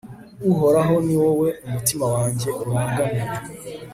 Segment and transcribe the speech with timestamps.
[0.51, 3.29] uhoraho, ni wowe umutima wanjye urangamiye